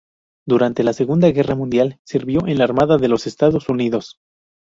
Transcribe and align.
Durante 0.47 0.83
la 0.83 0.93
Segunda 0.93 1.27
Guerra 1.29 1.53
Mundial 1.53 1.99
sirvió 2.03 2.47
en 2.47 2.57
la 2.57 2.63
Armada 2.63 2.97
de 2.97 3.07
los 3.07 3.27
Estados 3.27 3.69
Unidos. 3.69 4.17